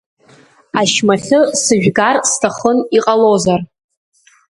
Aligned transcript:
Ашьмахьы 0.79 1.39
сыжәгар 1.63 2.15
сҭахын 2.31 2.77
иҟалозар. 2.97 3.61